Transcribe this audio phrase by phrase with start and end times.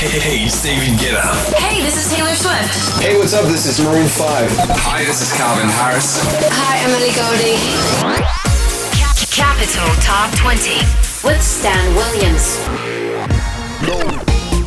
[0.00, 1.20] Hey, hey, Steven Guetta.
[1.56, 3.02] Hey, this is Taylor Swift.
[3.02, 3.44] Hey, what's up?
[3.44, 4.50] This is Maroon 5.
[4.80, 6.16] Hi, this is Calvin Harris.
[6.56, 7.60] Hi, Emily Goldie.
[9.28, 10.80] Capital Top 20
[11.22, 12.56] with Stan Williams.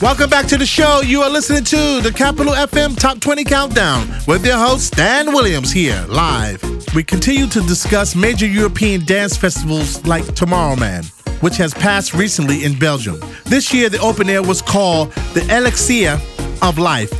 [0.00, 1.02] Welcome back to the show.
[1.02, 5.70] You are listening to the Capital FM Top 20 Countdown with your host, Stan Williams,
[5.70, 6.62] here live.
[6.94, 12.78] We continue to discuss major European dance festivals like Tomorrowland, which has passed recently in
[12.78, 13.20] Belgium.
[13.44, 16.20] This year, the open air was called the Elixir
[16.62, 17.10] of Life.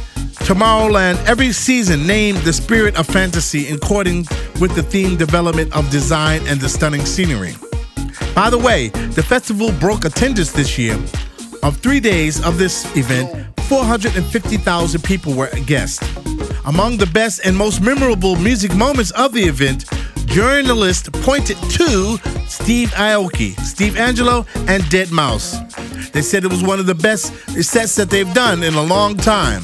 [0.45, 4.27] Tomorrowland every season named the spirit of fantasy in according
[4.61, 7.55] with the theme development of design and the stunning scenery.
[8.35, 10.95] By the way, the festival broke attendance this year.
[11.63, 16.03] Of three days of this event, 450,000 people were guests.
[16.65, 19.85] Among the best and most memorable music moments of the event,
[20.29, 26.13] journalists pointed to Steve Aoki, Steve Angello, and Deadmau5.
[26.13, 29.17] They said it was one of the best sets that they've done in a long
[29.17, 29.63] time.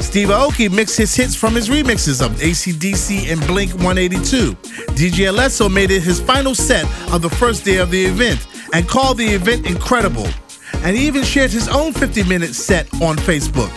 [0.00, 4.52] Steve Aoki mixed his hits from his remixes of AC/DC and Blink 182.
[4.94, 8.88] DJ Alesso made it his final set of the first day of the event and
[8.88, 10.28] called the event incredible.
[10.84, 13.70] And he even shared his own 50 minute set on Facebook.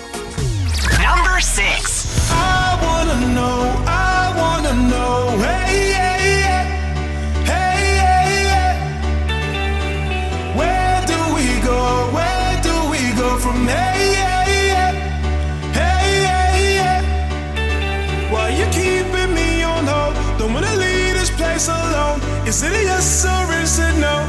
[22.48, 24.25] Is it a yes or is it no?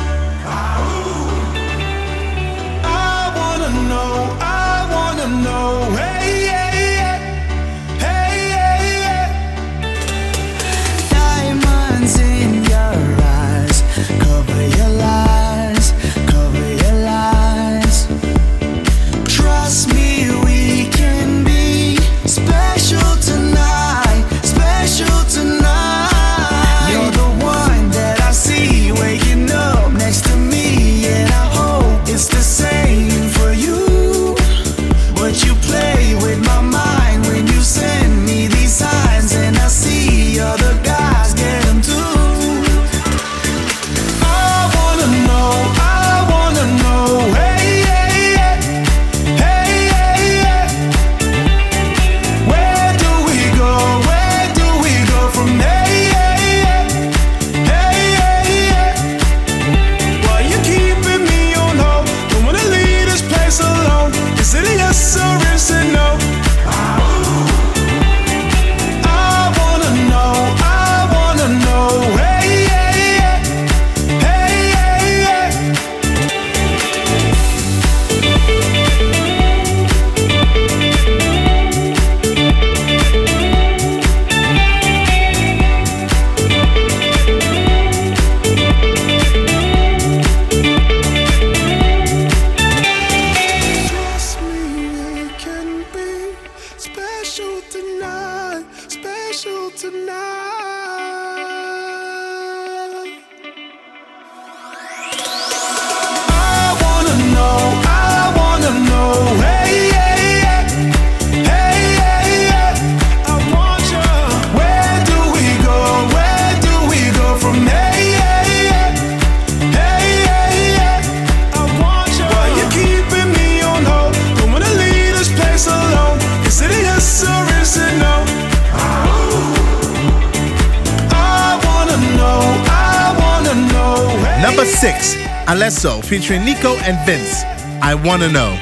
[134.87, 135.17] 6,
[135.49, 137.43] Alesso featuring Nico & Vinz.
[137.83, 138.53] I Wanna Know.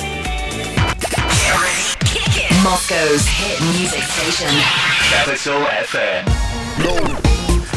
[2.63, 4.49] Moscow's hit music station.
[5.11, 6.25] Capital FM.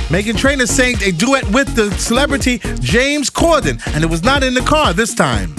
[0.08, 4.54] Meghan Trainor sang a duet with the celebrity James Corden, and it was not in
[4.54, 5.54] the car this time.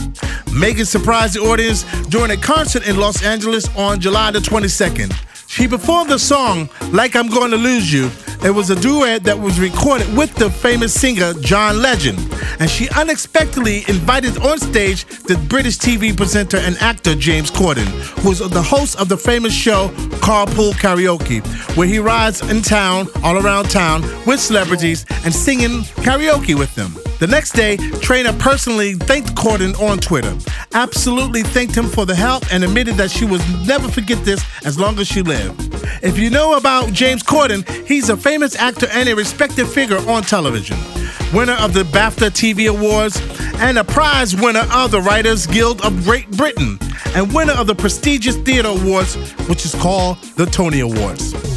[0.58, 5.12] Megan surprised the audience during a concert in Los Angeles on July the 22nd.
[5.46, 8.10] She performed the song Like I'm Going to Lose You
[8.44, 12.18] it was a duet that was recorded with the famous singer John Legend,
[12.60, 17.86] and she unexpectedly invited on stage the British TV presenter and actor James Corden,
[18.20, 19.88] who was the host of the famous show
[20.20, 21.44] Carpool Karaoke,
[21.76, 26.94] where he rides in town, all around town, with celebrities and singing karaoke with them.
[27.18, 30.36] The next day, Trainor personally thanked Corden on Twitter.
[30.74, 34.78] Absolutely thanked him for the help and admitted that she would never forget this as
[34.78, 35.74] long as she lived.
[36.00, 40.22] If you know about James Corden, he's a famous actor and a respected figure on
[40.22, 40.78] television.
[41.34, 43.20] winner of the BAFTA TV Awards,
[43.60, 46.78] and a prize winner of the Writers Guild of Great Britain,
[47.16, 49.16] and winner of the prestigious Theatre Awards,
[49.48, 51.47] which is called the Tony Awards.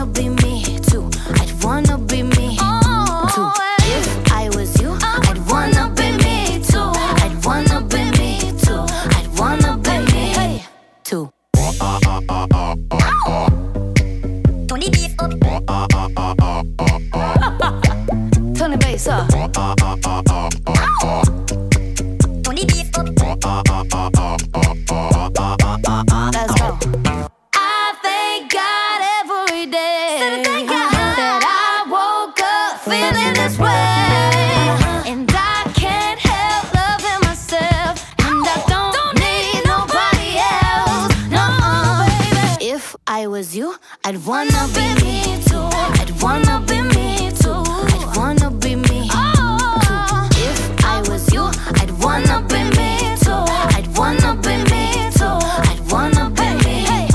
[0.00, 0.39] I'd
[44.10, 45.68] I'd wanna be me too.
[46.02, 47.62] I'd wanna be me too.
[47.62, 49.06] I'd wanna be me.
[49.06, 51.44] If I was you,
[51.78, 53.44] I'd wanna be me too.
[53.70, 54.82] I'd wanna be me
[55.14, 55.38] too.
[55.70, 57.06] I'd wanna be me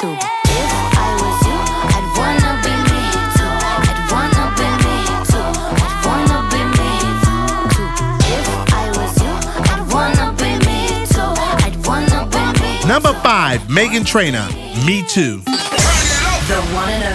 [0.00, 0.16] too.
[0.56, 1.58] If I was you,
[1.92, 3.02] I'd wanna be me
[3.36, 3.52] too.
[3.84, 4.96] I'd wanna be me
[5.28, 5.52] too.
[5.84, 6.88] I'd wanna be me
[7.28, 7.92] too.
[8.24, 9.34] If I was you,
[9.68, 10.78] I'd wanna be me
[11.12, 11.28] too.
[11.66, 12.70] I'd wanna be me.
[12.88, 14.48] Number five, Meghan Trainor,
[14.86, 15.42] Me Too.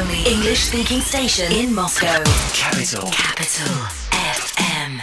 [0.04, 2.24] The one and only English speaking station in Moscow.
[2.54, 3.10] Capital.
[3.12, 3.74] Capital
[4.12, 5.02] FM.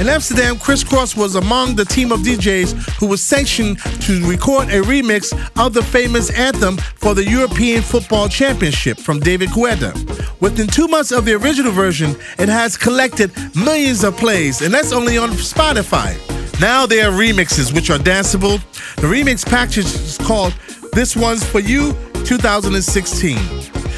[0.00, 4.68] In Amsterdam, Kris Kross was among the team of DJs who was sanctioned to record
[4.70, 5.32] a remix
[5.64, 9.94] of the famous anthem for the European Football Championship from David Guetta.
[10.40, 14.92] Within two months of the original version, it has collected millions of plays, and that's
[14.92, 16.16] only on Spotify.
[16.60, 18.60] Now there are remixes which are danceable.
[18.96, 20.52] The remix package is called
[20.92, 21.94] This One's For You
[22.26, 23.38] 2016,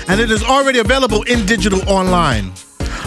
[0.07, 2.53] and it is already available in digital online.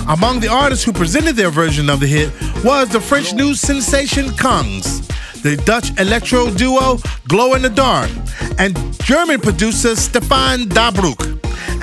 [0.08, 2.32] Among the artists who presented their version of the hit
[2.64, 5.08] was the French news sensation Kungs,
[5.44, 6.98] the Dutch electro duo
[7.28, 8.10] Glow in the Dark,
[8.58, 11.22] and German producer Stefan Dabruck,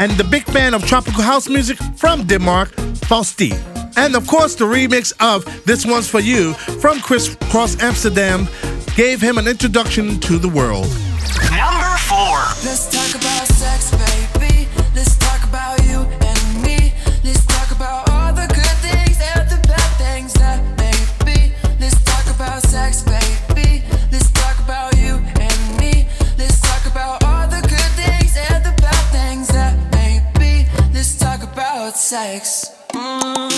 [0.00, 2.70] and the big fan of tropical house music from Denmark,
[3.06, 3.56] Faustix.
[3.96, 8.48] And of course, the remix of This One's For You from Kris Kross Amsterdam
[8.96, 10.88] gave him an introduction to the world.
[12.68, 14.68] Let's talk about sex, baby.
[14.94, 16.92] Let's talk about you and me.
[17.24, 20.36] Let's talk about all the good things and the bad things.
[21.80, 23.82] Let's talk about sex, baby.
[24.12, 26.08] Let's talk about you and me.
[26.36, 29.48] Let's talk about all the good things and the bad things.
[30.92, 32.68] Let's talk about sex.
[32.92, 33.57] That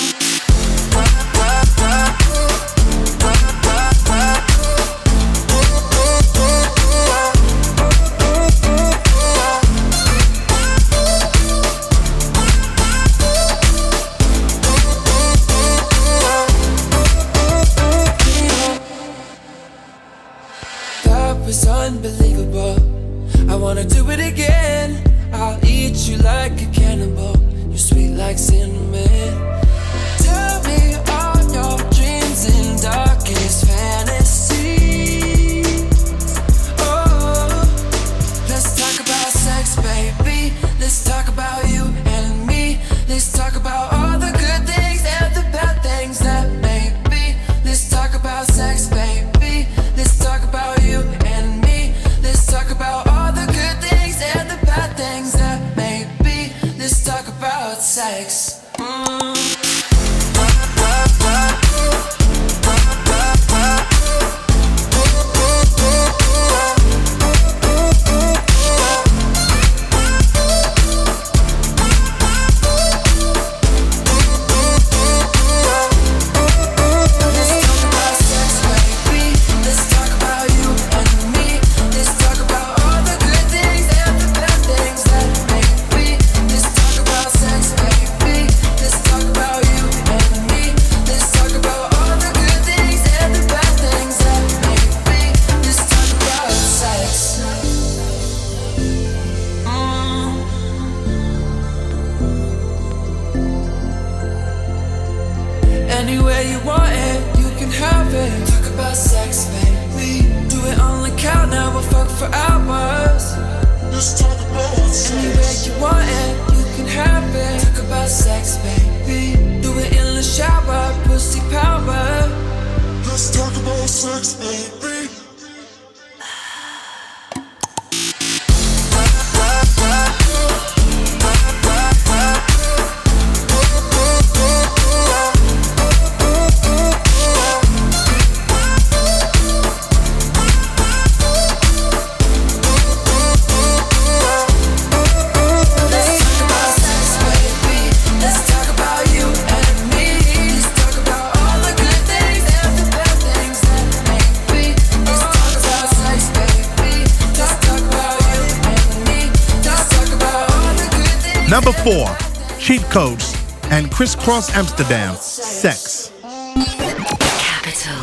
[161.71, 163.33] Number four, Cheat Codes
[163.71, 166.11] and Kris Kross Amsterdam, Sex.
[166.25, 167.95] Capital,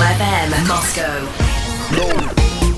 [0.00, 1.28] FM, Moscow.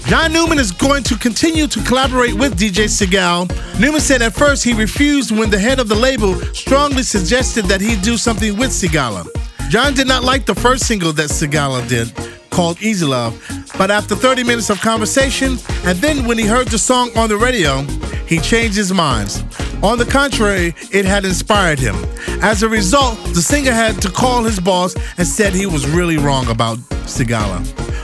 [0.08, 3.48] John Newman is going to continue to collaborate with DJ Sigala.
[3.78, 7.80] Newman said at first he refused when the head of the label strongly suggested that
[7.80, 9.28] he do something with Sigala.
[9.70, 12.12] John did not like the first single that Sigala did,
[12.50, 13.40] called Easy Love,
[13.78, 17.36] but after 30 minutes of conversation, and then when he heard the song on the
[17.36, 17.82] radio,
[18.26, 19.44] he changed his mind.
[19.84, 21.94] On the contrary, it had inspired him.
[22.40, 26.16] As a result, the singer had to call his boss and said he was really
[26.16, 27.60] wrong about Sigala.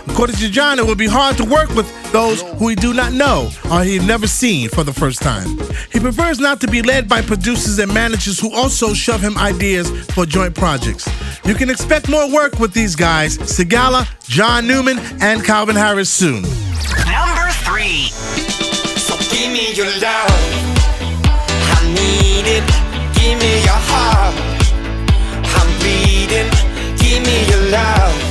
[0.06, 3.14] According to John, it would be hard to work with those who he do not
[3.14, 5.58] know or he had never seen for the first time.
[5.90, 9.88] He prefers not to be led by producers and managers who also shove him ideas
[10.10, 11.08] for joint projects.
[11.46, 16.42] You can expect more work with these guys, Sigala, John Newman, and Calvin Harris soon.
[17.06, 18.08] Number three.
[19.00, 20.69] So give me your love.
[27.70, 28.29] loud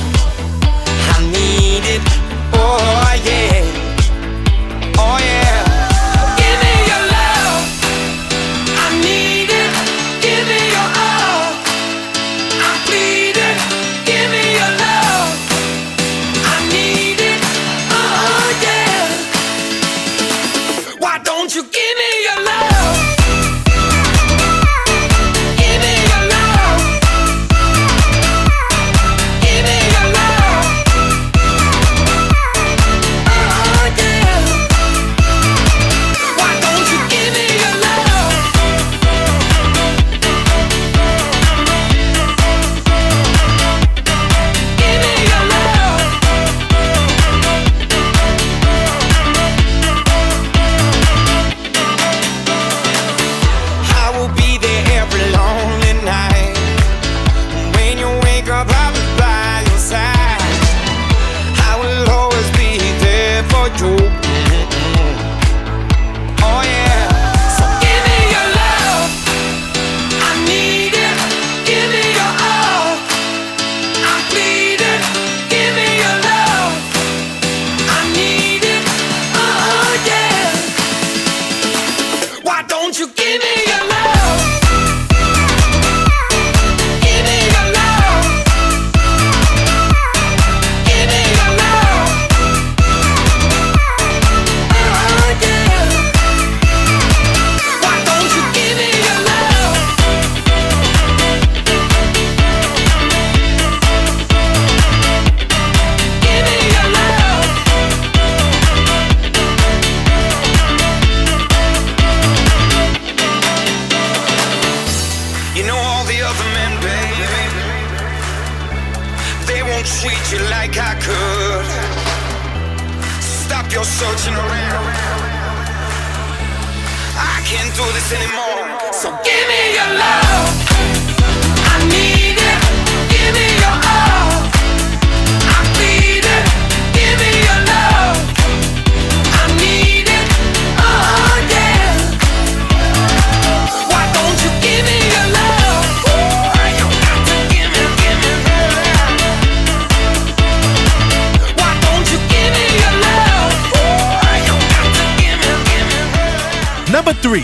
[157.22, 157.40] 3,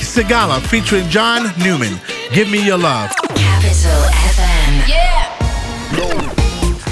[0.00, 2.00] Sigala featuring John Newman.
[2.32, 3.10] Give me your love.
[3.36, 4.88] Capital FM.
[4.88, 5.20] Yeah.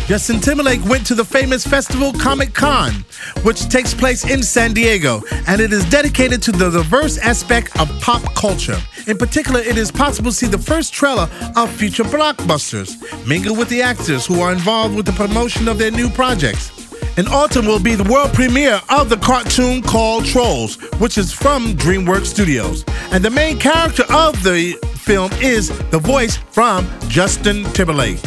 [0.07, 3.04] Justin Timberlake went to the famous festival Comic Con,
[3.42, 7.90] which takes place in San Diego, and it is dedicated to the diverse aspect of
[8.00, 8.80] pop culture.
[9.07, 13.68] In particular, it is possible to see the first trailer of future blockbusters, mingle with
[13.68, 16.88] the actors who are involved with the promotion of their new projects.
[17.18, 21.75] In autumn will be the world premiere of the cartoon called Trolls, which is from
[21.75, 22.84] DreamWorks Studios.
[23.10, 28.20] And the main character of the film is the voice from Justin Timberlake.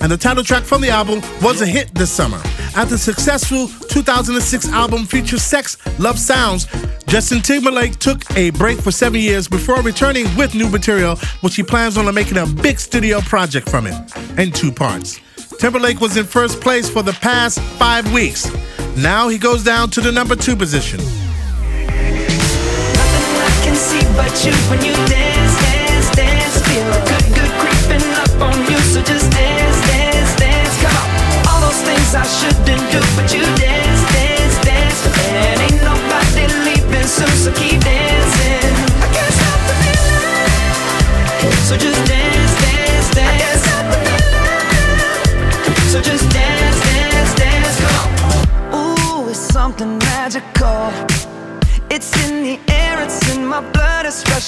[0.00, 2.40] And the title track from the album was a hit this summer.
[2.76, 6.68] After the successful 2006 album Future Sex Love Sounds,
[7.08, 11.64] Justin Timberlake took a break for seven years before returning with new material, which he
[11.64, 15.18] plans on making a big studio project from it in two parts.
[15.58, 18.50] Timberlake was in first place for the past five weeks.
[18.96, 21.00] Now he goes down to the number two position.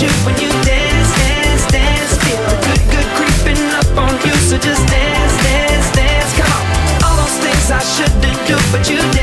[0.00, 2.12] you when you dance, dance, dance.
[2.24, 4.34] Feel good, good creeping up on you.
[4.48, 6.32] So just dance, dance, dance.
[6.36, 6.64] Come on.
[7.04, 9.15] All those things I shouldn't do, but you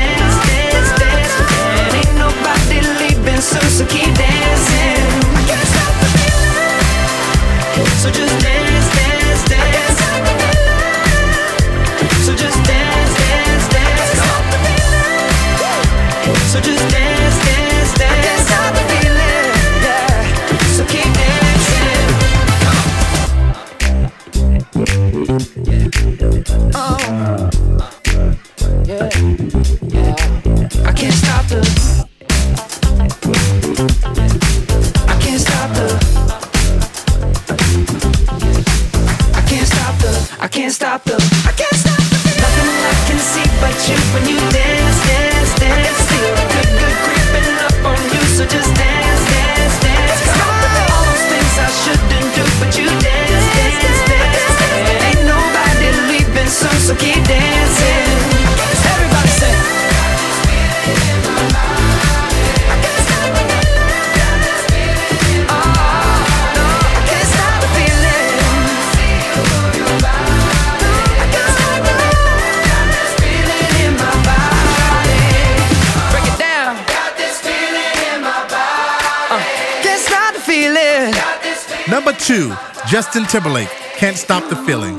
[82.24, 82.54] 2,
[82.86, 84.96] Justin Timberlake, Can't Stop the Feeling.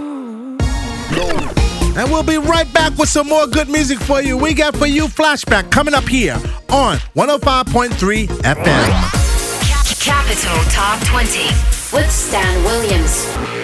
[1.97, 4.37] And we'll be right back with some more good music for you.
[4.37, 6.35] We got for you Flashback coming up here
[6.69, 9.25] on 105.3 FM.
[9.99, 11.45] Capital Top 20
[11.93, 13.54] with Stan Williams.